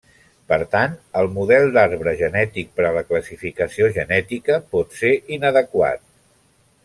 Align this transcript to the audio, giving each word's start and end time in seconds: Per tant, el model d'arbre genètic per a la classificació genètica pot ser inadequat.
Per 0.51 0.57
tant, 0.75 0.93
el 1.19 1.27
model 1.35 1.65
d'arbre 1.75 2.13
genètic 2.21 2.71
per 2.79 2.87
a 2.89 2.93
la 2.97 3.05
classificació 3.11 3.91
genètica 3.99 4.59
pot 4.73 4.97
ser 5.03 5.15
inadequat. 5.37 6.03